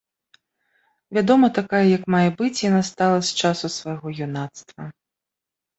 [1.17, 4.83] Вядома, такая, як мае быць, яна стала з часу свайго юнацтва.